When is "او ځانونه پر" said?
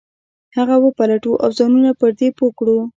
1.43-2.09